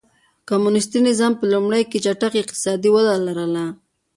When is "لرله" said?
3.25-3.65